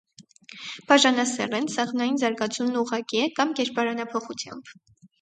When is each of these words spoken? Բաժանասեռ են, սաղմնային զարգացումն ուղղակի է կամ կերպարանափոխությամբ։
Բաժանասեռ 0.91 1.53
են, 1.59 1.69
սաղմնային 1.75 2.19
զարգացումն 2.23 2.83
ուղղակի 2.83 3.25
է 3.29 3.31
կամ 3.39 3.57
կերպարանափոխությամբ։ 3.63 4.79